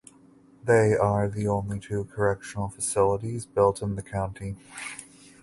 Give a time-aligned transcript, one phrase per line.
[0.63, 4.55] They are the only two correctional facilities built in the county.